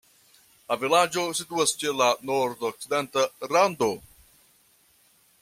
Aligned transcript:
La 0.71 0.77
vilaĝo 0.83 1.25
situas 1.39 1.73
ĉe 1.83 1.93
la 1.99 2.07
nordokcidenta 2.31 3.27
rando. 3.53 3.93